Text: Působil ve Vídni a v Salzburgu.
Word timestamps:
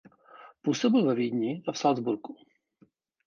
Působil 0.61 1.05
ve 1.07 1.15
Vídni 1.15 1.63
a 1.67 1.71
v 1.71 1.77
Salzburgu. 1.77 2.35